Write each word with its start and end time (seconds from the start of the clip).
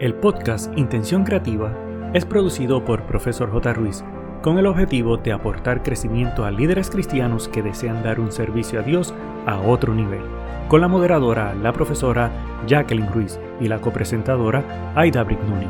El 0.00 0.14
podcast 0.14 0.72
Intención 0.78 1.24
Creativa 1.24 1.76
es 2.14 2.24
producido 2.24 2.82
por 2.86 3.04
Profesor 3.06 3.50
J. 3.52 3.74
Ruiz 3.74 4.02
con 4.42 4.56
el 4.56 4.64
objetivo 4.64 5.18
de 5.18 5.30
aportar 5.30 5.82
crecimiento 5.82 6.46
a 6.46 6.50
líderes 6.50 6.88
cristianos 6.88 7.48
que 7.48 7.62
desean 7.62 8.02
dar 8.02 8.18
un 8.18 8.32
servicio 8.32 8.80
a 8.80 8.82
Dios 8.82 9.12
a 9.44 9.60
otro 9.60 9.94
nivel, 9.94 10.22
con 10.70 10.80
la 10.80 10.88
moderadora, 10.88 11.54
la 11.54 11.74
profesora 11.74 12.32
Jacqueline 12.66 13.12
Ruiz 13.12 13.38
y 13.60 13.68
la 13.68 13.82
copresentadora 13.82 14.94
Aida 14.96 15.22
Brignoni. 15.22 15.66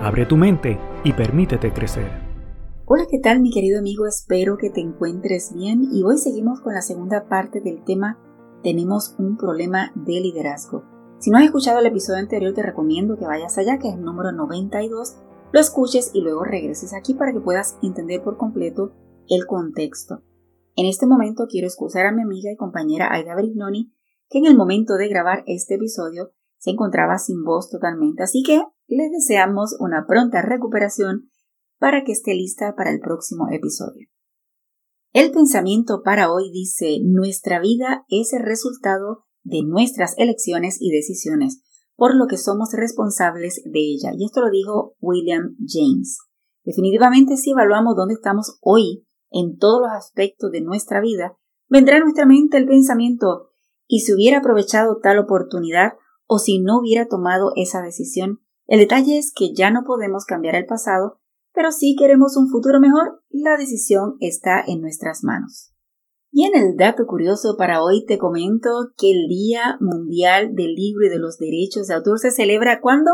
Abre 0.00 0.26
tu 0.26 0.36
mente 0.36 0.78
y 1.02 1.12
permítete 1.12 1.72
crecer. 1.72 2.08
Hola, 2.84 3.06
¿qué 3.10 3.18
tal 3.18 3.40
mi 3.40 3.50
querido 3.50 3.80
amigo? 3.80 4.06
Espero 4.06 4.58
que 4.58 4.70
te 4.70 4.80
encuentres 4.80 5.52
bien 5.52 5.88
y 5.90 6.04
hoy 6.04 6.18
seguimos 6.18 6.60
con 6.60 6.72
la 6.72 6.82
segunda 6.82 7.24
parte 7.24 7.60
del 7.60 7.82
tema 7.82 8.16
Tenemos 8.62 9.16
un 9.18 9.36
problema 9.36 9.90
de 9.96 10.20
liderazgo. 10.20 10.91
Si 11.22 11.30
no 11.30 11.38
has 11.38 11.44
escuchado 11.44 11.78
el 11.78 11.86
episodio 11.86 12.18
anterior, 12.18 12.52
te 12.52 12.64
recomiendo 12.64 13.16
que 13.16 13.28
vayas 13.28 13.56
allá, 13.56 13.78
que 13.78 13.88
es 13.88 13.94
el 13.94 14.02
número 14.02 14.32
92, 14.32 15.18
lo 15.52 15.60
escuches 15.60 16.10
y 16.12 16.20
luego 16.20 16.42
regreses 16.42 16.92
aquí 16.92 17.14
para 17.14 17.32
que 17.32 17.38
puedas 17.38 17.78
entender 17.80 18.24
por 18.24 18.36
completo 18.36 18.92
el 19.28 19.46
contexto. 19.46 20.24
En 20.74 20.86
este 20.86 21.06
momento 21.06 21.46
quiero 21.48 21.68
excusar 21.68 22.06
a 22.06 22.12
mi 22.12 22.22
amiga 22.22 22.50
y 22.50 22.56
compañera 22.56 23.12
Aida 23.12 23.36
Brignoni, 23.36 23.94
que 24.28 24.38
en 24.38 24.46
el 24.46 24.56
momento 24.56 24.94
de 24.94 25.06
grabar 25.06 25.44
este 25.46 25.76
episodio 25.76 26.32
se 26.58 26.70
encontraba 26.70 27.18
sin 27.18 27.44
voz 27.44 27.70
totalmente, 27.70 28.24
así 28.24 28.42
que 28.42 28.60
le 28.88 29.08
deseamos 29.08 29.76
una 29.78 30.06
pronta 30.08 30.42
recuperación 30.42 31.30
para 31.78 32.02
que 32.02 32.10
esté 32.10 32.34
lista 32.34 32.74
para 32.74 32.90
el 32.90 32.98
próximo 32.98 33.46
episodio. 33.48 34.08
El 35.12 35.30
pensamiento 35.30 36.02
para 36.02 36.32
hoy 36.32 36.50
dice, 36.50 36.98
nuestra 37.00 37.60
vida 37.60 38.06
es 38.08 38.32
el 38.32 38.42
resultado 38.42 39.22
de 39.42 39.62
nuestras 39.64 40.14
elecciones 40.18 40.76
y 40.80 40.90
decisiones, 40.90 41.62
por 41.96 42.14
lo 42.14 42.26
que 42.26 42.36
somos 42.36 42.72
responsables 42.72 43.62
de 43.64 43.80
ella. 43.80 44.12
Y 44.16 44.24
esto 44.24 44.40
lo 44.40 44.50
dijo 44.50 44.94
William 45.00 45.56
James. 45.66 46.18
Definitivamente 46.64 47.36
si 47.36 47.50
evaluamos 47.50 47.96
dónde 47.96 48.14
estamos 48.14 48.58
hoy 48.60 49.06
en 49.30 49.56
todos 49.58 49.80
los 49.82 49.92
aspectos 49.92 50.50
de 50.52 50.60
nuestra 50.60 51.00
vida, 51.00 51.36
vendrá 51.68 51.96
a 51.96 52.00
nuestra 52.00 52.26
mente 52.26 52.56
el 52.58 52.66
pensamiento 52.66 53.50
y 53.86 54.00
si 54.00 54.12
hubiera 54.12 54.38
aprovechado 54.38 54.98
tal 55.02 55.18
oportunidad 55.18 55.94
o 56.26 56.38
si 56.38 56.60
no 56.60 56.78
hubiera 56.78 57.08
tomado 57.08 57.52
esa 57.56 57.82
decisión. 57.82 58.40
El 58.66 58.80
detalle 58.80 59.18
es 59.18 59.32
que 59.34 59.52
ya 59.54 59.70
no 59.70 59.84
podemos 59.84 60.24
cambiar 60.24 60.54
el 60.54 60.66
pasado, 60.66 61.18
pero 61.52 61.72
si 61.72 61.96
queremos 61.96 62.36
un 62.36 62.48
futuro 62.48 62.80
mejor, 62.80 63.22
la 63.28 63.56
decisión 63.56 64.16
está 64.20 64.62
en 64.66 64.80
nuestras 64.80 65.24
manos. 65.24 65.71
Y 66.34 66.46
en 66.46 66.56
el 66.56 66.76
dato 66.78 67.04
curioso 67.06 67.56
para 67.58 67.82
hoy 67.82 68.06
te 68.06 68.16
comento 68.16 68.70
que 68.96 69.10
el 69.10 69.28
Día 69.28 69.76
Mundial 69.80 70.54
del 70.54 70.72
Libro 70.74 71.06
y 71.06 71.10
de 71.10 71.18
los 71.18 71.36
Derechos 71.36 71.88
de 71.88 71.94
Autor 71.94 72.18
se 72.18 72.30
celebra 72.30 72.80
cuando 72.80 73.10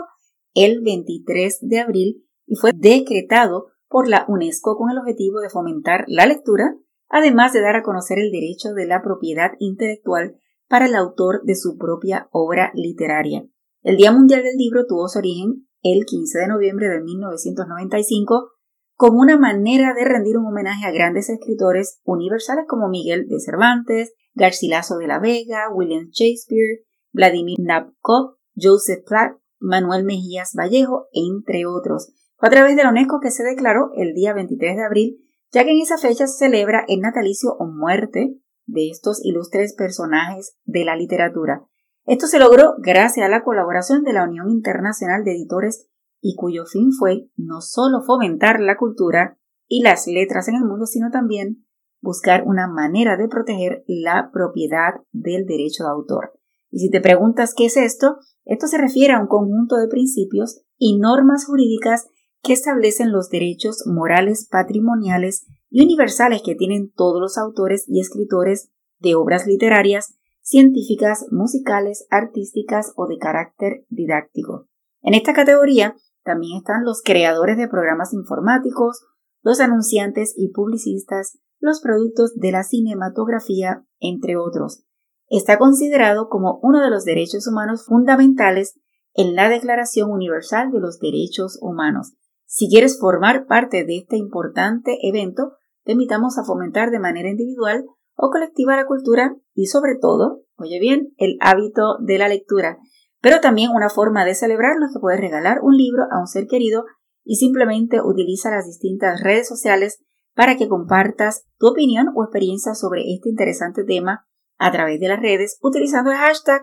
el 0.54 0.82
23 0.82 1.58
de 1.62 1.80
abril 1.80 2.24
y 2.46 2.54
fue 2.54 2.70
decretado 2.72 3.66
por 3.88 4.08
la 4.08 4.24
UNESCO 4.28 4.76
con 4.76 4.90
el 4.90 4.98
objetivo 4.98 5.40
de 5.40 5.50
fomentar 5.50 6.04
la 6.06 6.26
lectura, 6.26 6.76
además 7.08 7.52
de 7.52 7.60
dar 7.60 7.74
a 7.74 7.82
conocer 7.82 8.20
el 8.20 8.30
derecho 8.30 8.72
de 8.72 8.86
la 8.86 9.02
propiedad 9.02 9.50
intelectual 9.58 10.36
para 10.68 10.86
el 10.86 10.94
autor 10.94 11.42
de 11.42 11.56
su 11.56 11.76
propia 11.76 12.28
obra 12.30 12.70
literaria. 12.76 13.44
El 13.82 13.96
Día 13.96 14.12
Mundial 14.12 14.44
del 14.44 14.56
Libro 14.56 14.86
tuvo 14.86 15.08
su 15.08 15.18
origen 15.18 15.66
el 15.82 16.04
15 16.04 16.38
de 16.38 16.46
noviembre 16.46 16.88
de 16.88 17.00
1995 17.00 18.52
como 18.98 19.20
una 19.20 19.38
manera 19.38 19.94
de 19.94 20.04
rendir 20.04 20.36
un 20.36 20.46
homenaje 20.46 20.84
a 20.84 20.90
grandes 20.90 21.30
escritores 21.30 22.00
universales 22.02 22.64
como 22.66 22.88
Miguel 22.88 23.28
de 23.28 23.38
Cervantes, 23.38 24.12
Garcilaso 24.34 24.98
de 24.98 25.06
la 25.06 25.20
Vega, 25.20 25.70
William 25.72 26.08
Shakespeare, 26.10 26.80
Vladimir 27.12 27.58
Nabokov, 27.60 28.38
Joseph 28.56 29.04
Platt, 29.06 29.36
Manuel 29.60 30.02
Mejías 30.02 30.52
Vallejo, 30.58 31.06
entre 31.12 31.64
otros. 31.64 32.12
Fue 32.38 32.48
a 32.48 32.50
través 32.50 32.74
de 32.74 32.82
la 32.82 32.90
UNESCO 32.90 33.20
que 33.20 33.30
se 33.30 33.44
declaró 33.44 33.92
el 33.94 34.14
día 34.14 34.34
23 34.34 34.74
de 34.74 34.84
abril, 34.84 35.18
ya 35.52 35.62
que 35.62 35.70
en 35.70 35.80
esa 35.80 35.96
fecha 35.96 36.26
se 36.26 36.46
celebra 36.46 36.84
el 36.88 36.98
natalicio 36.98 37.54
o 37.56 37.68
muerte 37.68 38.34
de 38.66 38.90
estos 38.90 39.24
ilustres 39.24 39.76
personajes 39.76 40.58
de 40.64 40.84
la 40.84 40.96
literatura. 40.96 41.62
Esto 42.04 42.26
se 42.26 42.40
logró 42.40 42.74
gracias 42.78 43.24
a 43.24 43.28
la 43.28 43.44
colaboración 43.44 44.02
de 44.02 44.14
la 44.14 44.24
Unión 44.24 44.50
Internacional 44.50 45.22
de 45.22 45.36
Editores 45.36 45.88
y 46.20 46.34
cuyo 46.34 46.64
fin 46.66 46.92
fue 46.92 47.28
no 47.36 47.60
solo 47.60 48.02
fomentar 48.02 48.60
la 48.60 48.76
cultura 48.76 49.38
y 49.66 49.82
las 49.82 50.06
letras 50.06 50.48
en 50.48 50.56
el 50.56 50.64
mundo, 50.64 50.86
sino 50.86 51.10
también 51.10 51.64
buscar 52.00 52.44
una 52.46 52.68
manera 52.68 53.16
de 53.16 53.28
proteger 53.28 53.84
la 53.86 54.30
propiedad 54.32 54.94
del 55.12 55.46
derecho 55.46 55.84
de 55.84 55.90
autor. 55.90 56.32
Y 56.70 56.80
si 56.80 56.90
te 56.90 57.00
preguntas 57.00 57.54
qué 57.56 57.66
es 57.66 57.76
esto, 57.76 58.16
esto 58.44 58.66
se 58.66 58.78
refiere 58.78 59.14
a 59.14 59.20
un 59.20 59.26
conjunto 59.26 59.76
de 59.76 59.88
principios 59.88 60.62
y 60.76 60.98
normas 60.98 61.46
jurídicas 61.46 62.06
que 62.42 62.52
establecen 62.52 63.12
los 63.12 63.30
derechos 63.30 63.84
morales, 63.86 64.48
patrimoniales 64.50 65.46
y 65.70 65.82
universales 65.82 66.42
que 66.44 66.54
tienen 66.54 66.92
todos 66.92 67.20
los 67.20 67.36
autores 67.36 67.84
y 67.88 68.00
escritores 68.00 68.70
de 69.00 69.14
obras 69.14 69.46
literarias, 69.46 70.14
científicas, 70.40 71.26
musicales, 71.30 72.06
artísticas 72.10 72.92
o 72.96 73.06
de 73.06 73.18
carácter 73.18 73.84
didáctico. 73.88 74.66
En 75.02 75.14
esta 75.14 75.32
categoría 75.32 75.96
también 76.28 76.58
están 76.58 76.84
los 76.84 77.00
creadores 77.02 77.56
de 77.56 77.68
programas 77.68 78.12
informáticos, 78.12 79.06
los 79.42 79.60
anunciantes 79.60 80.34
y 80.36 80.52
publicistas, 80.52 81.38
los 81.58 81.80
productos 81.80 82.34
de 82.34 82.52
la 82.52 82.64
cinematografía, 82.64 83.86
entre 83.98 84.36
otros. 84.36 84.84
Está 85.28 85.56
considerado 85.56 86.28
como 86.28 86.60
uno 86.62 86.82
de 86.82 86.90
los 86.90 87.06
derechos 87.06 87.46
humanos 87.46 87.86
fundamentales 87.86 88.78
en 89.14 89.34
la 89.36 89.48
Declaración 89.48 90.10
Universal 90.10 90.70
de 90.70 90.80
los 90.80 90.98
Derechos 90.98 91.58
Humanos. 91.62 92.12
Si 92.44 92.68
quieres 92.68 92.98
formar 93.00 93.46
parte 93.46 93.86
de 93.86 93.96
este 93.96 94.18
importante 94.18 94.98
evento, 95.02 95.52
te 95.84 95.92
invitamos 95.92 96.36
a 96.36 96.44
fomentar 96.44 96.90
de 96.90 97.00
manera 97.00 97.30
individual 97.30 97.86
o 98.16 98.28
colectiva 98.28 98.76
la 98.76 98.86
cultura 98.86 99.34
y 99.54 99.66
sobre 99.66 99.96
todo, 99.98 100.42
oye 100.56 100.78
bien, 100.78 101.14
el 101.16 101.38
hábito 101.40 101.96
de 102.00 102.18
la 102.18 102.28
lectura 102.28 102.76
pero 103.20 103.40
también 103.40 103.70
una 103.70 103.90
forma 103.90 104.24
de 104.24 104.34
celebrarlo 104.34 104.86
es 104.86 104.92
que 104.92 105.00
puedes 105.00 105.20
regalar 105.20 105.58
un 105.62 105.76
libro 105.76 106.04
a 106.10 106.20
un 106.20 106.26
ser 106.26 106.46
querido 106.46 106.84
y 107.24 107.36
simplemente 107.36 108.00
utiliza 108.00 108.50
las 108.50 108.66
distintas 108.66 109.22
redes 109.22 109.48
sociales 109.48 110.04
para 110.34 110.56
que 110.56 110.68
compartas 110.68 111.44
tu 111.58 111.68
opinión 111.68 112.08
o 112.14 112.24
experiencia 112.24 112.74
sobre 112.74 113.12
este 113.12 113.28
interesante 113.28 113.84
tema 113.84 114.26
a 114.56 114.70
través 114.72 115.00
de 115.00 115.08
las 115.08 115.20
redes 115.20 115.58
utilizando 115.62 116.10
el 116.10 116.16
hashtag 116.16 116.62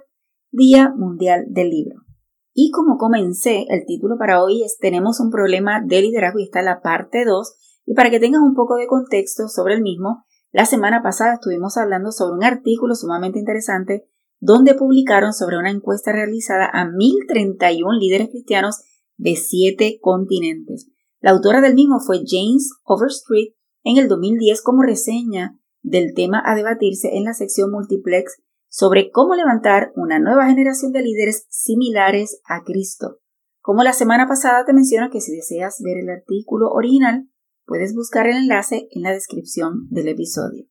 Día 0.52 0.94
Mundial 0.96 1.46
del 1.50 1.70
Libro. 1.70 1.96
Y 2.54 2.72
como 2.72 2.98
comencé, 2.98 3.66
el 3.68 3.86
título 3.86 4.18
para 4.18 4.42
hoy 4.42 4.64
es 4.64 4.78
Tenemos 4.80 5.20
un 5.20 5.30
problema 5.30 5.82
de 5.86 6.02
liderazgo 6.02 6.40
y 6.40 6.44
está 6.44 6.62
la 6.62 6.80
parte 6.80 7.26
2. 7.26 7.82
Y 7.86 7.94
para 7.96 8.10
que 8.10 8.22
tengas 8.22 8.42
un 8.42 8.56
poco 8.56 8.76
de 8.76 8.88
contexto 8.88 9.50
sobre 9.50 9.74
el 9.74 9.82
mismo, 9.82 10.24
la 10.54 10.66
semana 10.66 11.04
pasada 11.04 11.34
estuvimos 11.34 11.76
hablando 11.76 12.14
sobre 12.14 12.38
un 12.38 12.46
artículo 12.46 12.96
sumamente 12.96 13.40
interesante 13.40 14.08
donde 14.40 14.76
publicaron 14.76 15.34
sobre 15.34 15.58
una 15.58 15.72
encuesta 15.72 16.12
realizada 16.12 16.66
a 16.66 16.86
1.031 16.86 18.00
líderes 18.00 18.30
cristianos 18.30 18.82
de 19.18 19.36
siete 19.36 19.98
continentes. 20.02 20.88
La 21.20 21.32
autora 21.32 21.62
del 21.62 21.74
mismo 21.74 22.00
fue 22.00 22.24
James 22.26 22.72
Overstreet 22.84 23.56
en 23.84 23.98
el 23.98 24.08
2010 24.08 24.62
como 24.62 24.84
reseña 24.84 25.58
del 25.82 26.14
tema 26.14 26.42
a 26.46 26.56
debatirse 26.56 27.16
en 27.16 27.24
la 27.24 27.34
sección 27.34 27.72
multiplex 27.72 28.42
sobre 28.68 29.10
cómo 29.10 29.36
levantar 29.36 29.92
una 29.96 30.20
nueva 30.20 30.48
generación 30.48 30.92
de 30.92 31.02
líderes 31.02 31.46
similares 31.50 32.42
a 32.46 32.64
Cristo. 32.64 33.20
Como 33.62 33.84
la 33.84 33.94
semana 33.94 34.28
pasada 34.28 34.66
te 34.66 34.74
menciono 34.74 35.10
que 35.10 35.22
si 35.22 35.36
deseas 35.36 35.82
ver 35.82 35.98
el 35.98 36.10
artículo 36.10 36.70
original, 36.72 37.30
puedes 37.66 37.96
buscar 37.96 38.28
el 38.28 38.38
enlace 38.38 38.88
en 38.92 39.02
la 39.02 39.12
descripción 39.12 39.88
del 39.90 40.10
episodio. 40.10 40.66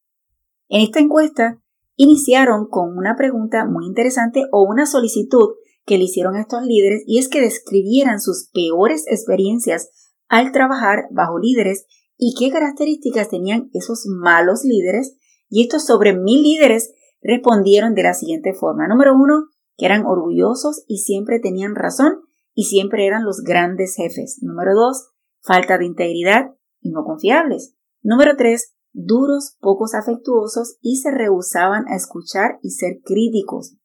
En 0.68 0.82
esta 0.82 1.00
encuesta 1.00 1.60
iniciaron 1.96 2.66
con 2.68 2.96
una 2.96 3.16
pregunta 3.16 3.64
muy 3.66 3.86
interesante 3.86 4.44
o 4.52 4.62
una 4.62 4.86
solicitud 4.86 5.54
que 5.86 5.98
le 5.98 6.04
hicieron 6.04 6.36
a 6.36 6.40
estos 6.40 6.62
líderes 6.64 7.02
y 7.06 7.18
es 7.18 7.28
que 7.28 7.40
describieran 7.40 8.20
sus 8.20 8.50
peores 8.52 9.04
experiencias 9.06 9.90
al 10.28 10.52
trabajar 10.52 11.04
bajo 11.10 11.38
líderes 11.38 11.86
y 12.16 12.34
qué 12.38 12.50
características 12.50 13.28
tenían 13.28 13.70
esos 13.74 14.06
malos 14.06 14.64
líderes 14.64 15.16
y 15.48 15.62
estos 15.62 15.84
sobre 15.84 16.16
mil 16.16 16.42
líderes 16.42 16.94
respondieron 17.22 17.94
de 17.94 18.02
la 18.02 18.14
siguiente 18.14 18.54
forma. 18.54 18.88
Número 18.88 19.14
uno, 19.14 19.48
que 19.76 19.86
eran 19.86 20.06
orgullosos 20.06 20.84
y 20.86 20.98
siempre 20.98 21.40
tenían 21.40 21.74
razón 21.74 22.20
y 22.54 22.64
siempre 22.64 23.06
eran 23.06 23.24
los 23.24 23.42
grandes 23.42 23.96
jefes. 23.96 24.38
Número 24.42 24.74
dos, 24.74 25.10
falta 25.40 25.78
de 25.78 25.86
integridad 25.86 26.54
y 26.80 26.90
no 26.90 27.04
confiables. 27.04 27.74
Número 28.02 28.36
tres, 28.36 28.73
duros, 28.94 29.56
pocos 29.60 29.94
afectuosos 29.94 30.78
y 30.80 30.96
se 30.96 31.10
rehusaban 31.10 31.84
a 31.88 31.96
escuchar 31.96 32.58
y 32.62 32.70
ser 32.70 33.00
críticos. 33.04 33.76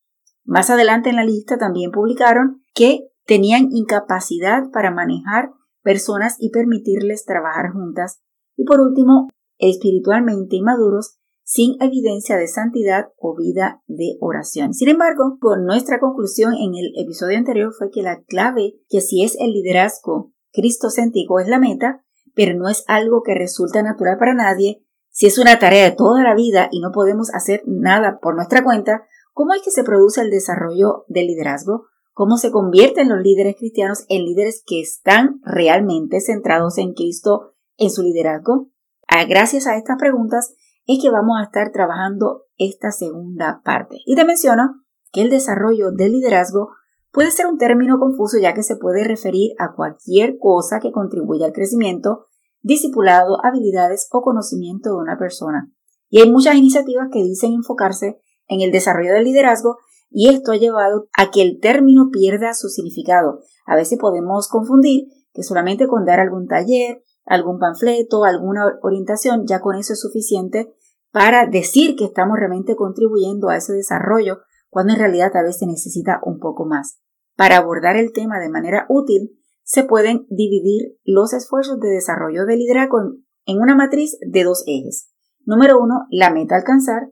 Más 0.45 0.69
adelante 0.69 1.09
en 1.09 1.17
la 1.17 1.25
lista 1.25 1.57
también 1.57 1.91
publicaron 1.91 2.63
que 2.73 3.09
tenían 3.25 3.67
incapacidad 3.71 4.71
para 4.71 4.91
manejar 4.91 5.51
personas 5.83 6.37
y 6.39 6.51
permitirles 6.51 7.25
trabajar 7.25 7.71
juntas. 7.71 8.21
Y 8.55 8.63
por 8.63 8.79
último, 8.79 9.27
espiritualmente 9.57 10.55
inmaduros, 10.55 11.17
sin 11.43 11.81
evidencia 11.81 12.37
de 12.37 12.47
santidad 12.47 13.07
o 13.17 13.35
vida 13.35 13.81
de 13.87 14.17
oración. 14.21 14.73
Sin 14.73 14.87
embargo, 14.87 15.37
con 15.41 15.65
nuestra 15.65 15.99
conclusión 15.99 16.53
en 16.53 16.75
el 16.75 16.93
episodio 16.95 17.37
anterior 17.37 17.73
fue 17.75 17.89
que 17.89 18.03
la 18.03 18.21
clave, 18.21 18.75
que 18.87 19.01
si 19.01 19.23
es 19.23 19.35
el 19.39 19.51
liderazgo 19.53 20.31
cristocéntrico 20.51 21.39
es 21.39 21.47
la 21.47 21.59
meta, 21.59 22.05
pero 22.35 22.55
no 22.55 22.69
es 22.69 22.83
algo 22.87 23.23
que 23.23 23.33
resulta 23.33 23.81
natural 23.81 24.17
para 24.19 24.35
nadie, 24.35 24.85
si 25.19 25.25
es 25.25 25.37
una 25.37 25.59
tarea 25.59 25.83
de 25.83 25.91
toda 25.91 26.23
la 26.23 26.33
vida 26.33 26.69
y 26.71 26.79
no 26.79 26.93
podemos 26.93 27.29
hacer 27.33 27.61
nada 27.65 28.19
por 28.21 28.35
nuestra 28.35 28.63
cuenta, 28.63 29.03
¿cómo 29.33 29.53
es 29.53 29.61
que 29.61 29.69
se 29.69 29.83
produce 29.83 30.21
el 30.21 30.29
desarrollo 30.29 31.03
del 31.09 31.27
liderazgo? 31.27 31.87
¿Cómo 32.13 32.37
se 32.37 32.51
convierten 32.51 33.09
los 33.09 33.19
líderes 33.19 33.57
cristianos 33.57 34.05
en 34.07 34.23
líderes 34.23 34.63
que 34.65 34.79
están 34.79 35.41
realmente 35.43 36.21
centrados 36.21 36.77
en 36.77 36.93
Cristo 36.93 37.51
en 37.75 37.89
su 37.89 38.01
liderazgo? 38.01 38.69
Ah, 39.09 39.25
gracias 39.25 39.67
a 39.67 39.75
estas 39.75 39.97
preguntas 39.97 40.53
es 40.87 41.01
que 41.01 41.09
vamos 41.09 41.37
a 41.37 41.43
estar 41.43 41.73
trabajando 41.73 42.45
esta 42.55 42.93
segunda 42.93 43.61
parte. 43.65 43.97
Y 44.05 44.15
te 44.15 44.23
menciono 44.23 44.85
que 45.11 45.21
el 45.21 45.29
desarrollo 45.29 45.91
del 45.91 46.13
liderazgo 46.13 46.69
puede 47.11 47.31
ser 47.31 47.47
un 47.47 47.57
término 47.57 47.99
confuso 47.99 48.37
ya 48.37 48.53
que 48.53 48.63
se 48.63 48.77
puede 48.77 49.03
referir 49.03 49.51
a 49.59 49.73
cualquier 49.73 50.37
cosa 50.39 50.79
que 50.79 50.93
contribuya 50.93 51.47
al 51.47 51.51
crecimiento, 51.51 52.28
discipulado, 52.61 53.37
habilidades 53.43 54.07
o 54.11 54.21
conocimiento 54.21 54.89
de 54.89 54.95
una 54.95 55.17
persona. 55.17 55.71
Y 56.09 56.21
hay 56.21 56.31
muchas 56.31 56.55
iniciativas 56.55 57.09
que 57.11 57.23
dicen 57.23 57.53
enfocarse 57.53 58.19
en 58.47 58.61
el 58.61 58.71
desarrollo 58.71 59.13
del 59.13 59.25
liderazgo 59.25 59.77
y 60.09 60.29
esto 60.29 60.51
ha 60.51 60.57
llevado 60.57 61.07
a 61.17 61.29
que 61.29 61.41
el 61.41 61.59
término 61.59 62.09
pierda 62.11 62.53
su 62.53 62.69
significado. 62.69 63.41
A 63.65 63.75
veces 63.75 63.99
podemos 63.99 64.47
confundir 64.47 65.07
que 65.33 65.43
solamente 65.43 65.87
con 65.87 66.05
dar 66.05 66.19
algún 66.19 66.47
taller, 66.47 67.03
algún 67.25 67.59
panfleto, 67.59 68.23
alguna 68.23 68.79
orientación, 68.81 69.45
ya 69.45 69.61
con 69.61 69.75
eso 69.75 69.93
es 69.93 70.01
suficiente 70.01 70.73
para 71.11 71.45
decir 71.45 71.95
que 71.95 72.05
estamos 72.05 72.37
realmente 72.37 72.75
contribuyendo 72.75 73.49
a 73.49 73.57
ese 73.57 73.73
desarrollo, 73.73 74.39
cuando 74.69 74.93
en 74.93 74.99
realidad 74.99 75.35
a 75.35 75.43
veces 75.43 75.67
necesita 75.67 76.19
un 76.23 76.39
poco 76.39 76.65
más. 76.65 76.99
Para 77.35 77.57
abordar 77.57 77.95
el 77.95 78.11
tema 78.11 78.39
de 78.39 78.49
manera 78.49 78.85
útil, 78.89 79.39
se 79.69 79.83
pueden 79.83 80.25
dividir 80.31 80.97
los 81.03 81.31
esfuerzos 81.31 81.79
de 81.79 81.89
desarrollo 81.89 82.47
de 82.47 82.57
liderazgo 82.57 82.97
en 83.45 83.61
una 83.61 83.75
matriz 83.75 84.17
de 84.19 84.43
dos 84.43 84.63
ejes. 84.65 85.11
Número 85.45 85.79
uno, 85.79 86.07
la 86.09 86.31
meta 86.31 86.55
alcanzar 86.55 87.11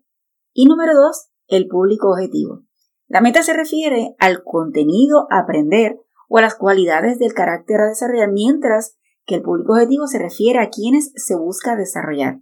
y 0.54 0.66
número 0.66 0.96
dos, 0.96 1.30
el 1.48 1.68
público 1.68 2.10
objetivo. 2.10 2.64
La 3.08 3.22
meta 3.22 3.44
se 3.44 3.54
refiere 3.54 4.16
al 4.18 4.44
contenido 4.44 5.28
a 5.30 5.42
aprender 5.42 6.00
o 6.30 6.40
a 6.40 6.42
las 6.42 6.56
cualidades 6.56 7.20
del 7.20 7.36
carácter 7.36 7.80
a 7.80 7.90
desarrollar, 7.90 8.32
mientras 8.32 8.98
que 9.28 9.36
el 9.36 9.44
público 9.44 9.74
objetivo 9.74 10.08
se 10.08 10.18
refiere 10.18 10.58
a 10.58 10.72
quienes 10.72 11.12
se 11.16 11.36
busca 11.36 11.76
desarrollar. 11.76 12.40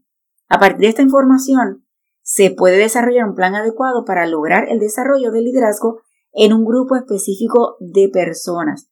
A 0.47 0.59
partir 0.59 0.79
de 0.79 0.87
esta 0.87 1.01
información, 1.01 1.85
se 2.21 2.51
puede 2.51 2.77
desarrollar 2.77 3.27
un 3.27 3.35
plan 3.35 3.53
adecuado 3.53 4.05
para 4.05 4.25
lograr 4.27 4.69
el 4.69 4.79
desarrollo 4.79 5.31
del 5.31 5.43
liderazgo 5.43 5.99
en 6.31 6.53
un 6.53 6.63
grupo 6.63 6.95
específico 6.95 7.75
de 7.81 8.07
personas. 8.07 8.89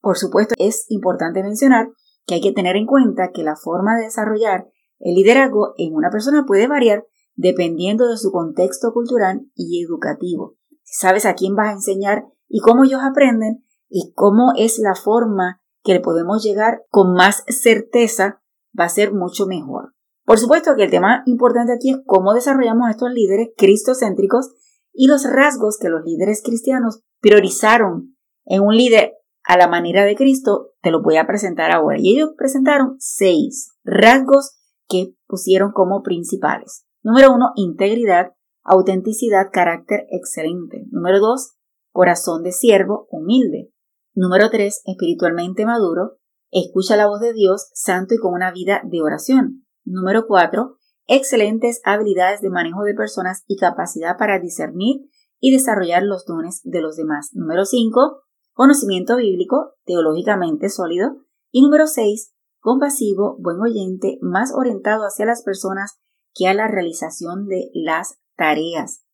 Por 0.00 0.16
supuesto, 0.16 0.54
es 0.58 0.86
importante 0.88 1.42
mencionar 1.42 1.88
que 2.26 2.34
hay 2.34 2.40
que 2.40 2.52
tener 2.52 2.76
en 2.76 2.86
cuenta 2.86 3.30
que 3.32 3.42
la 3.42 3.56
forma 3.56 3.96
de 3.96 4.04
desarrollar 4.04 4.68
el 4.98 5.14
liderazgo 5.14 5.74
en 5.78 5.94
una 5.94 6.10
persona 6.10 6.44
puede 6.46 6.68
variar 6.68 7.06
dependiendo 7.34 8.08
de 8.08 8.18
su 8.18 8.30
contexto 8.30 8.92
cultural 8.92 9.46
y 9.54 9.82
educativo. 9.82 10.56
Si 10.82 11.00
sabes 11.00 11.24
a 11.24 11.34
quién 11.34 11.54
vas 11.54 11.68
a 11.68 11.72
enseñar 11.72 12.24
y 12.48 12.60
cómo 12.60 12.84
ellos 12.84 13.00
aprenden 13.02 13.64
y 13.88 14.12
cómo 14.14 14.52
es 14.56 14.78
la 14.78 14.94
forma 14.94 15.62
que 15.82 15.94
le 15.94 16.00
podemos 16.00 16.42
llegar 16.44 16.82
con 16.90 17.14
más 17.14 17.44
certeza, 17.48 18.42
va 18.78 18.84
a 18.84 18.90
ser 18.90 19.12
mucho 19.14 19.46
mejor. 19.46 19.94
Por 20.24 20.38
supuesto 20.38 20.76
que 20.76 20.84
el 20.84 20.90
tema 20.90 21.22
importante 21.26 21.72
aquí 21.72 21.90
es 21.90 21.98
cómo 22.04 22.34
desarrollamos 22.34 22.90
estos 22.90 23.10
líderes 23.10 23.48
cristocéntricos 23.56 24.54
y 24.92 25.06
los 25.06 25.24
rasgos 25.24 25.78
que 25.78 25.88
los 25.88 26.04
líderes 26.04 26.42
cristianos 26.44 27.00
priorizaron 27.20 28.16
en 28.44 28.62
un 28.62 28.76
líder 28.76 29.14
a 29.50 29.56
la 29.56 29.66
manera 29.66 30.04
de 30.04 30.14
Cristo, 30.14 30.74
te 30.80 30.92
lo 30.92 31.02
voy 31.02 31.16
a 31.16 31.26
presentar 31.26 31.72
ahora. 31.72 31.96
Y 31.98 32.14
ellos 32.14 32.30
presentaron 32.38 32.94
seis 33.00 33.72
rasgos 33.82 34.52
que 34.88 35.16
pusieron 35.26 35.72
como 35.72 36.02
principales. 36.04 36.86
Número 37.02 37.34
uno, 37.34 37.50
integridad, 37.56 38.30
autenticidad, 38.62 39.48
carácter 39.52 40.06
excelente. 40.10 40.84
Número 40.92 41.18
dos, 41.18 41.56
corazón 41.90 42.44
de 42.44 42.52
siervo, 42.52 43.08
humilde. 43.10 43.72
Número 44.14 44.50
tres, 44.50 44.82
espiritualmente 44.84 45.66
maduro, 45.66 46.18
escucha 46.52 46.94
la 46.94 47.08
voz 47.08 47.18
de 47.18 47.32
Dios, 47.32 47.70
santo 47.74 48.14
y 48.14 48.18
con 48.18 48.32
una 48.32 48.52
vida 48.52 48.82
de 48.84 49.02
oración. 49.02 49.66
Número 49.84 50.28
4. 50.28 50.76
Excelentes 51.08 51.80
habilidades 51.84 52.40
de 52.40 52.50
manejo 52.50 52.84
de 52.84 52.94
personas 52.94 53.42
y 53.48 53.56
capacidad 53.56 54.16
para 54.16 54.38
discernir 54.38 55.00
y 55.40 55.50
desarrollar 55.50 56.04
los 56.04 56.24
dones 56.24 56.60
de 56.62 56.82
los 56.82 56.94
demás. 56.94 57.30
Número 57.32 57.64
5. 57.64 58.22
Conocimiento 58.60 59.16
bíblico, 59.16 59.76
teológicamente 59.86 60.68
sólido. 60.68 61.16
Y 61.50 61.62
número 61.62 61.86
6. 61.86 62.34
Compasivo, 62.58 63.38
buen 63.40 63.58
oyente, 63.58 64.18
más 64.20 64.52
orientado 64.54 65.04
hacia 65.04 65.24
las 65.24 65.42
personas 65.42 65.98
que 66.34 66.46
a 66.46 66.52
la 66.52 66.68
realización 66.68 67.46
de 67.46 67.70
las 67.72 68.18
tareas. 68.36 69.06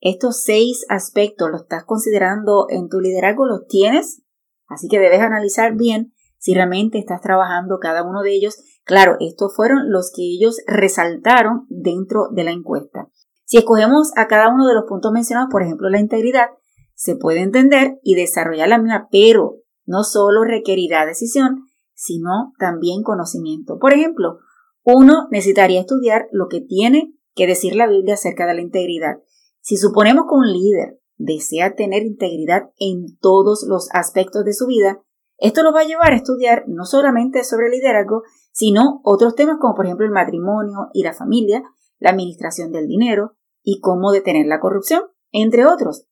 Estos 0.00 0.42
seis 0.42 0.84
aspectos 0.88 1.52
los 1.52 1.60
estás 1.60 1.84
considerando 1.84 2.66
en 2.68 2.88
tu 2.88 2.98
liderazgo, 2.98 3.46
los 3.46 3.68
tienes, 3.68 4.24
así 4.66 4.88
que 4.88 4.98
debes 4.98 5.20
analizar 5.20 5.76
bien 5.76 6.12
si 6.38 6.54
realmente 6.54 6.98
estás 6.98 7.20
trabajando 7.20 7.78
cada 7.80 8.02
uno 8.02 8.22
de 8.22 8.34
ellos. 8.34 8.56
Claro, 8.82 9.18
estos 9.20 9.54
fueron 9.54 9.92
los 9.92 10.10
que 10.12 10.22
ellos 10.22 10.56
resaltaron 10.66 11.64
dentro 11.68 12.26
de 12.32 12.42
la 12.42 12.50
encuesta. 12.50 13.06
Si 13.44 13.56
escogemos 13.56 14.10
a 14.16 14.26
cada 14.26 14.52
uno 14.52 14.66
de 14.66 14.74
los 14.74 14.86
puntos 14.88 15.12
mencionados, 15.12 15.48
por 15.48 15.62
ejemplo, 15.62 15.88
la 15.90 16.00
integridad, 16.00 16.48
se 17.00 17.16
puede 17.16 17.40
entender 17.40 17.98
y 18.02 18.14
desarrollar 18.14 18.68
la 18.68 18.76
misma, 18.76 19.08
pero 19.10 19.56
no 19.86 20.04
solo 20.04 20.44
requerirá 20.44 21.06
decisión, 21.06 21.64
sino 21.94 22.52
también 22.58 23.02
conocimiento. 23.02 23.78
Por 23.78 23.94
ejemplo, 23.94 24.40
uno 24.84 25.26
necesitaría 25.30 25.80
estudiar 25.80 26.26
lo 26.30 26.48
que 26.48 26.60
tiene 26.60 27.14
que 27.34 27.46
decir 27.46 27.74
la 27.74 27.88
Biblia 27.88 28.14
acerca 28.14 28.46
de 28.46 28.52
la 28.52 28.60
integridad. 28.60 29.16
Si 29.62 29.78
suponemos 29.78 30.26
que 30.26 30.34
un 30.34 30.52
líder 30.52 31.00
desea 31.16 31.74
tener 31.74 32.02
integridad 32.02 32.68
en 32.78 33.16
todos 33.18 33.64
los 33.66 33.88
aspectos 33.94 34.44
de 34.44 34.52
su 34.52 34.66
vida, 34.66 35.00
esto 35.38 35.62
lo 35.62 35.72
va 35.72 35.80
a 35.80 35.86
llevar 35.86 36.12
a 36.12 36.16
estudiar 36.16 36.64
no 36.66 36.84
solamente 36.84 37.44
sobre 37.44 37.70
liderazgo, 37.70 38.24
sino 38.52 39.00
otros 39.04 39.34
temas 39.36 39.56
como 39.58 39.74
por 39.74 39.86
ejemplo 39.86 40.04
el 40.04 40.12
matrimonio 40.12 40.88
y 40.92 41.02
la 41.02 41.14
familia, 41.14 41.62
la 41.98 42.10
administración 42.10 42.72
del 42.72 42.88
dinero 42.88 43.38
y 43.62 43.80
cómo 43.80 44.12
detener 44.12 44.44
la 44.46 44.60
corrupción, 44.60 45.04
entre 45.32 45.64
otros. 45.64 46.09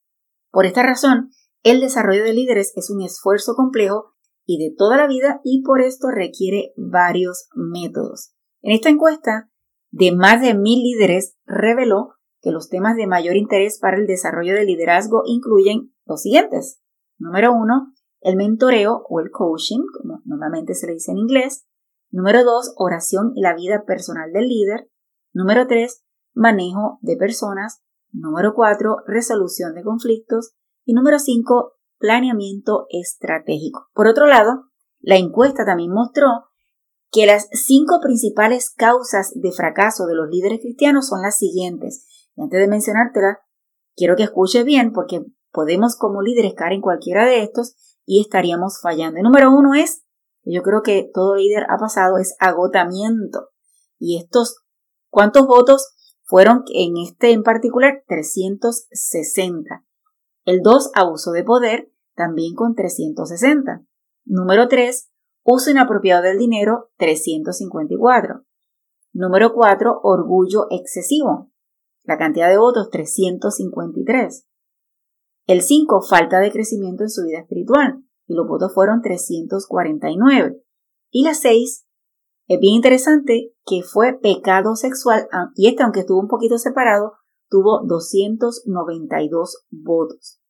Por 0.58 0.66
esta 0.66 0.82
razón, 0.82 1.30
el 1.62 1.80
desarrollo 1.80 2.24
de 2.24 2.32
líderes 2.32 2.72
es 2.74 2.90
un 2.90 3.00
esfuerzo 3.00 3.54
complejo 3.54 4.16
y 4.44 4.58
de 4.58 4.74
toda 4.76 4.96
la 4.96 5.06
vida 5.06 5.40
y 5.44 5.62
por 5.62 5.80
esto 5.80 6.08
requiere 6.10 6.72
varios 6.76 7.48
métodos. 7.54 8.34
En 8.62 8.72
esta 8.72 8.88
encuesta, 8.88 9.52
de 9.92 10.10
más 10.10 10.42
de 10.42 10.54
mil 10.54 10.82
líderes 10.82 11.36
reveló 11.46 12.14
que 12.42 12.50
los 12.50 12.68
temas 12.68 12.96
de 12.96 13.06
mayor 13.06 13.36
interés 13.36 13.78
para 13.78 13.98
el 13.98 14.08
desarrollo 14.08 14.52
del 14.52 14.66
liderazgo 14.66 15.22
incluyen 15.26 15.94
los 16.06 16.22
siguientes. 16.22 16.80
Número 17.18 17.52
uno, 17.52 17.92
el 18.20 18.34
mentoreo 18.34 19.04
o 19.08 19.20
el 19.20 19.30
coaching, 19.30 19.84
como 19.96 20.22
normalmente 20.24 20.74
se 20.74 20.88
le 20.88 20.94
dice 20.94 21.12
en 21.12 21.18
inglés. 21.18 21.68
Número 22.10 22.42
dos, 22.42 22.74
oración 22.78 23.30
y 23.36 23.42
la 23.42 23.54
vida 23.54 23.84
personal 23.86 24.32
del 24.32 24.48
líder. 24.48 24.90
Número 25.32 25.68
tres, 25.68 26.02
manejo 26.34 26.98
de 27.02 27.16
personas. 27.16 27.80
Número 28.12 28.54
cuatro, 28.54 28.96
resolución 29.06 29.74
de 29.74 29.82
conflictos. 29.82 30.52
Y 30.84 30.94
número 30.94 31.18
cinco, 31.18 31.74
planeamiento 31.98 32.86
estratégico. 32.90 33.88
Por 33.92 34.06
otro 34.06 34.26
lado, 34.26 34.64
la 35.00 35.16
encuesta 35.16 35.64
también 35.64 35.92
mostró 35.92 36.26
que 37.10 37.26
las 37.26 37.48
cinco 37.52 38.00
principales 38.02 38.70
causas 38.70 39.32
de 39.34 39.52
fracaso 39.52 40.06
de 40.06 40.14
los 40.14 40.28
líderes 40.28 40.60
cristianos 40.60 41.08
son 41.08 41.22
las 41.22 41.36
siguientes. 41.36 42.06
Y 42.36 42.42
antes 42.42 42.60
de 42.60 42.68
mencionártela, 42.68 43.40
quiero 43.96 44.16
que 44.16 44.24
escuches 44.24 44.64
bien 44.64 44.92
porque 44.92 45.24
podemos 45.50 45.96
como 45.96 46.22
líderes 46.22 46.54
caer 46.54 46.74
en 46.74 46.80
cualquiera 46.80 47.26
de 47.26 47.42
estos 47.42 47.74
y 48.04 48.20
estaríamos 48.20 48.80
fallando. 48.80 49.20
Número 49.22 49.50
uno 49.50 49.74
es, 49.74 50.04
yo 50.44 50.62
creo 50.62 50.82
que 50.82 51.10
todo 51.12 51.36
líder 51.36 51.64
ha 51.68 51.78
pasado, 51.78 52.18
es 52.18 52.34
agotamiento. 52.38 53.48
Y 53.98 54.18
estos, 54.18 54.62
¿cuántos 55.10 55.46
votos 55.46 55.94
fueron 56.28 56.62
en 56.74 56.98
este 56.98 57.32
en 57.32 57.42
particular? 57.42 58.04
360. 58.06 59.84
El 60.44 60.60
2, 60.62 60.90
abuso 60.94 61.32
de 61.32 61.42
poder, 61.42 61.90
también 62.14 62.54
con 62.54 62.74
360. 62.74 63.82
Número 64.26 64.68
3, 64.68 65.10
uso 65.42 65.70
inapropiado 65.70 66.22
del 66.22 66.38
dinero, 66.38 66.90
354. 66.98 68.44
Número 69.14 69.54
4, 69.54 70.00
orgullo 70.02 70.66
excesivo. 70.70 71.50
La 72.04 72.18
cantidad 72.18 72.50
de 72.50 72.58
votos, 72.58 72.90
353. 72.90 74.46
El 75.46 75.62
5, 75.62 76.02
falta 76.02 76.40
de 76.40 76.52
crecimiento 76.52 77.04
en 77.04 77.10
su 77.10 77.24
vida 77.24 77.38
espiritual, 77.38 78.04
y 78.26 78.34
los 78.34 78.46
votos 78.46 78.74
fueron 78.74 79.00
349. 79.00 80.62
Y 81.10 81.24
la 81.24 81.32
6, 81.32 81.87
Es 82.48 82.58
bien 82.60 82.76
interesante 82.76 83.52
que 83.66 83.82
fue 83.82 84.18
pecado 84.18 84.74
sexual 84.74 85.28
y 85.54 85.68
este, 85.68 85.82
aunque 85.82 86.00
estuvo 86.00 86.18
un 86.18 86.28
poquito 86.28 86.56
separado, 86.56 87.12
tuvo 87.50 87.86
292 87.86 89.66
votos. 89.70 90.40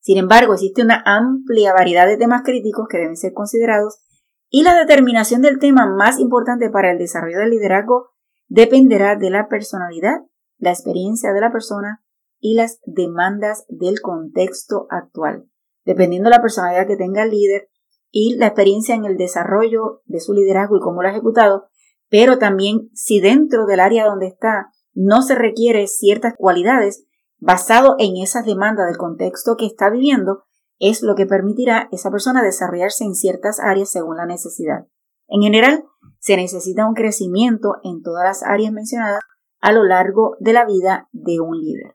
Sin 0.00 0.16
embargo, 0.16 0.54
existe 0.54 0.82
una 0.82 1.02
amplia 1.04 1.74
variedad 1.74 2.06
de 2.06 2.16
temas 2.16 2.42
críticos 2.42 2.88
que 2.88 2.96
deben 2.96 3.16
ser 3.16 3.34
considerados 3.34 4.00
y 4.48 4.62
la 4.62 4.74
determinación 4.74 5.42
del 5.42 5.58
tema 5.58 5.86
más 5.86 6.18
importante 6.18 6.70
para 6.70 6.90
el 6.90 6.98
desarrollo 6.98 7.38
del 7.38 7.50
liderazgo 7.50 8.08
dependerá 8.48 9.16
de 9.16 9.30
la 9.30 9.48
personalidad, 9.48 10.22
la 10.58 10.70
experiencia 10.70 11.32
de 11.32 11.40
la 11.40 11.52
persona 11.52 12.02
y 12.38 12.54
las 12.54 12.80
demandas 12.86 13.66
del 13.68 14.00
contexto 14.00 14.86
actual. 14.90 15.48
Dependiendo 15.84 16.30
de 16.30 16.36
la 16.36 16.42
personalidad 16.42 16.86
que 16.86 16.96
tenga 16.96 17.22
el 17.24 17.30
líder 17.30 17.68
y 18.12 18.36
la 18.36 18.48
experiencia 18.48 18.94
en 18.94 19.04
el 19.04 19.16
desarrollo 19.16 20.02
de 20.04 20.20
su 20.20 20.34
liderazgo 20.34 20.76
y 20.76 20.80
cómo 20.80 21.02
lo 21.02 21.08
ha 21.08 21.12
ejecutado, 21.12 21.64
pero 22.08 22.38
también 22.38 22.90
si 22.92 23.20
dentro 23.20 23.66
del 23.66 23.80
área 23.80 24.04
donde 24.04 24.26
está 24.26 24.68
no 24.94 25.22
se 25.22 25.34
requiere 25.34 25.86
ciertas 25.86 26.34
cualidades, 26.36 27.06
basado 27.38 27.96
en 27.98 28.18
esas 28.18 28.44
demandas 28.44 28.86
del 28.86 28.98
contexto 28.98 29.56
que 29.56 29.66
está 29.66 29.88
viviendo, 29.88 30.44
es 30.78 31.02
lo 31.02 31.14
que 31.14 31.26
permitirá 31.26 31.78
a 31.78 31.88
esa 31.90 32.10
persona 32.10 32.42
desarrollarse 32.42 33.04
en 33.04 33.14
ciertas 33.14 33.58
áreas 33.58 33.90
según 33.90 34.18
la 34.18 34.26
necesidad. 34.26 34.86
En 35.26 35.40
general, 35.40 35.84
se 36.18 36.36
necesita 36.36 36.86
un 36.86 36.94
crecimiento 36.94 37.76
en 37.82 38.02
todas 38.02 38.24
las 38.24 38.42
áreas 38.42 38.72
mencionadas 38.72 39.20
a 39.60 39.72
lo 39.72 39.84
largo 39.84 40.36
de 40.38 40.52
la 40.52 40.66
vida 40.66 41.08
de 41.12 41.40
un 41.40 41.58
líder. 41.58 41.94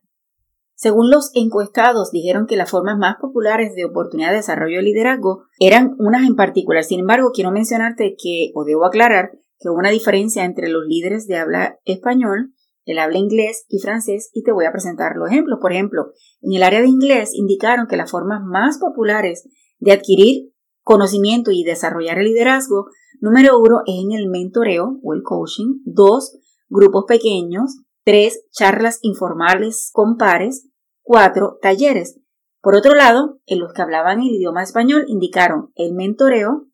Según 0.77 1.09
los 1.09 1.31
encuestados, 1.33 2.11
dijeron 2.11 2.47
que 2.47 2.55
las 2.55 2.69
formas 2.69 2.97
más 2.97 3.17
populares 3.19 3.75
de 3.75 3.83
oportunidad 3.83 4.29
de 4.29 4.37
desarrollo 4.37 4.77
de 4.77 4.83
liderazgo 4.83 5.43
eran 5.59 5.95
unas 5.97 6.25
en 6.25 6.35
particular. 6.35 6.85
Sin 6.85 7.01
embargo, 7.01 7.31
quiero 7.33 7.51
mencionarte 7.51 8.15
que, 8.17 8.51
o 8.55 8.63
debo 8.63 8.85
aclarar, 8.85 9.31
que 9.59 9.69
hubo 9.69 9.79
una 9.79 9.89
diferencia 9.89 10.45
entre 10.45 10.69
los 10.69 10.83
líderes 10.87 11.27
de 11.27 11.37
habla 11.37 11.79
español 11.83 12.53
él 12.87 12.99
habla 12.99 13.17
inglés 13.17 13.65
y 13.67 13.79
francés 13.79 14.31
y 14.33 14.43
te 14.43 14.53
voy 14.53 14.65
a 14.65 14.71
presentar 14.71 15.17
los 15.17 15.29
ejemplos. 15.29 15.59
Por 15.61 15.73
ejemplo, 15.73 16.13
en 16.41 16.53
el 16.53 16.63
área 16.63 16.81
de 16.81 16.87
inglés 16.87 17.31
indicaron 17.33 17.85
que 17.87 17.97
las 17.97 18.09
formas 18.09 18.41
más 18.43 18.79
populares 18.79 19.47
de 19.79 19.91
adquirir 19.91 20.53
conocimiento 20.83 21.51
y 21.51 21.65
desarrollar 21.65 22.17
el 22.17 22.27
liderazgo, 22.27 22.85
número 23.19 23.59
uno 23.59 23.81
es 23.85 23.95
en 24.01 24.17
el 24.17 24.29
mentoreo 24.29 24.99
o 25.03 25.13
el 25.13 25.21
coaching, 25.21 25.81
dos, 25.83 26.39
grupos 26.69 27.03
pequeños, 27.09 27.75
tres, 28.07 28.45
charlas 28.51 28.99
informales 29.01 29.89
con 29.91 30.15
pares, 30.15 30.69
cuatro, 31.03 31.57
talleres. 31.61 32.17
Por 32.61 32.73
otro 32.73 32.95
lado, 32.95 33.41
en 33.45 33.59
los 33.59 33.73
que 33.73 33.81
hablaban 33.81 34.21
el 34.21 34.29
idioma 34.29 34.63
español 34.63 35.03
indicaron 35.09 35.73
el 35.75 35.93
mentoreo, 35.93 36.69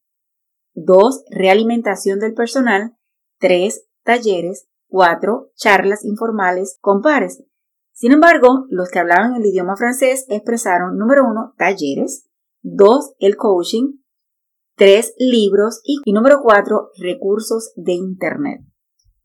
dos, 0.76 1.24
realimentación 1.32 2.20
del 2.20 2.36
personal, 2.36 2.96
tres, 3.40 3.88
talleres, 4.04 4.68
cuatro 4.88 5.50
charlas 5.56 6.06
informales 6.06 6.78
con 6.80 7.02
pares. 7.02 7.44
Sin 7.94 8.12
embargo, 8.12 8.68
los 8.70 8.90
que 8.90 9.00
hablaban 9.00 9.34
el 9.36 9.44
idioma 9.44 9.76
francés 9.76 10.28
expresaron, 10.30 11.00
número 11.00 11.24
uno, 11.28 11.56
talleres, 11.58 12.30
dos, 12.62 13.16
el 13.18 13.38
coaching, 13.38 14.04
tres, 14.76 15.16
libros 15.18 15.82
y, 15.84 15.98
y 16.06 16.14
número 16.14 16.42
cuatro, 16.44 16.92
recursos 16.96 17.74
de 17.76 17.94
Internet. 17.94 18.62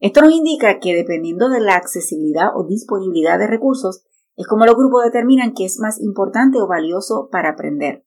Esto 0.00 0.20
nos 0.22 0.32
indica 0.32 0.78
que 0.78 0.94
dependiendo 0.94 1.48
de 1.48 1.60
la 1.60 1.74
accesibilidad 1.74 2.50
o 2.54 2.64
disponibilidad 2.64 3.38
de 3.38 3.48
recursos, 3.48 4.04
es 4.36 4.46
como 4.46 4.64
los 4.64 4.76
grupos 4.76 5.04
determinan 5.04 5.52
qué 5.54 5.64
es 5.64 5.80
más 5.80 6.00
importante 6.00 6.60
o 6.60 6.68
valioso 6.68 7.28
para 7.32 7.50
aprender. 7.50 8.04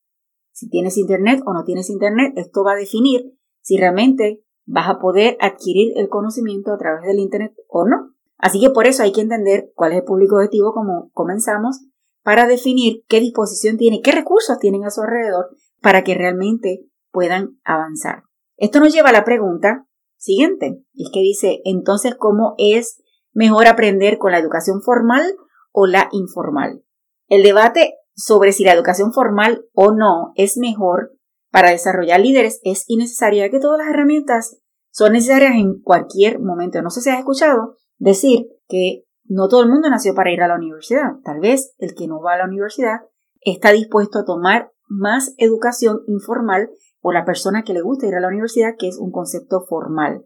Si 0.54 0.70
tienes 0.70 0.98
Internet 0.98 1.42
o 1.46 1.54
no 1.54 1.64
tienes 1.66 1.90
Internet, 1.90 2.34
esto 2.38 2.64
va 2.64 2.74
a 2.74 2.78
definir 2.78 3.38
si 3.62 3.78
realmente 3.78 4.44
vas 4.66 4.90
a 4.90 5.00
poder 5.00 5.38
adquirir 5.42 5.92
el 5.98 6.08
conocimiento 6.08 6.72
a 6.72 6.78
través 6.78 7.06
del 7.06 7.20
Internet 7.20 7.54
o 7.68 7.86
no. 7.86 8.16
Así 8.38 8.62
que 8.62 8.70
por 8.70 8.88
eso 8.88 9.04
hay 9.04 9.12
que 9.12 9.22
entender 9.22 9.72
cuál 9.76 9.92
es 9.92 10.00
el 10.00 10.06
público 10.06 10.38
objetivo, 10.38 10.74
como 10.74 11.12
comenzamos, 11.12 11.86
para 12.24 12.48
definir 12.48 13.04
qué 13.08 13.20
disposición 13.20 13.78
tiene, 13.78 14.02
qué 14.02 14.12
recursos 14.12 14.58
tienen 14.60 14.86
a 14.86 14.92
su 14.92 15.02
alrededor 15.02 15.50
para 15.82 16.04
que 16.04 16.16
realmente 16.16 16.86
puedan 17.12 17.60
avanzar. 17.64 18.24
Esto 18.58 18.80
nos 18.80 18.94
lleva 18.94 19.10
a 19.10 19.14
la 19.14 19.26
pregunta 19.26 19.88
siguiente, 20.22 20.84
y 20.94 21.04
es 21.04 21.10
que 21.12 21.22
dice, 21.22 21.62
entonces, 21.66 22.16
¿cómo 22.16 22.54
es 22.58 23.02
mejor 23.34 23.68
aprender 23.68 24.18
con 24.18 24.32
la 24.32 24.40
educación 24.40 24.82
formal 24.82 25.24
o 25.72 25.88
la 25.88 26.10
informal? 26.12 26.84
El 27.28 27.44
debate 27.44 27.96
sobre 28.16 28.52
si 28.52 28.64
la 28.64 28.74
educación 28.74 29.14
formal 29.14 29.66
o 29.74 29.94
no 29.94 30.32
es 30.36 30.58
mejor 30.58 31.14
para 31.50 31.72
desarrollar 31.72 32.20
líderes 32.20 32.60
es 32.64 32.86
innecesario 32.88 33.40
ya 33.40 33.50
que 33.50 33.60
todas 33.60 33.80
las 33.80 33.90
herramientas 33.90 34.58
son 34.92 35.14
necesarias 35.14 35.54
en 35.56 35.82
cualquier 35.82 36.40
momento. 36.40 36.82
No 36.82 36.90
sé 36.90 37.02
si 37.02 37.10
has 37.10 37.20
escuchado 37.20 37.78
decir 37.98 38.48
que 38.68 39.06
no 39.26 39.48
todo 39.48 39.64
el 39.64 39.70
mundo 39.70 39.90
nació 39.90 40.14
para 40.14 40.32
ir 40.32 40.42
a 40.42 40.48
la 40.48 40.56
universidad. 40.56 41.14
Tal 41.24 41.40
vez 41.40 41.74
el 41.78 41.96
que 41.96 42.08
no 42.08 42.22
va 42.22 42.34
a 42.34 42.38
la 42.38 42.46
universidad 42.46 43.00
está 43.40 43.72
dispuesto 43.72 44.20
a 44.20 44.26
tomar 44.26 44.72
más 44.88 45.34
educación 45.38 46.02
informal 46.08 46.70
o 47.02 47.12
la 47.12 47.26
persona 47.26 47.64
que 47.64 47.74
le 47.74 47.82
gusta 47.82 48.08
ir 48.08 48.16
a 48.16 48.20
la 48.20 48.28
universidad, 48.28 48.76
que 48.78 48.88
es 48.88 48.98
un 48.98 49.12
concepto 49.12 49.62
formal. 49.68 50.26